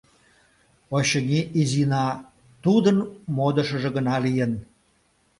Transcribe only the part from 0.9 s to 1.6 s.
Очыни,